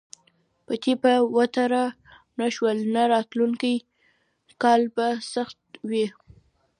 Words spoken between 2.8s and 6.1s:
نو راتلونکی کال به سخت وي.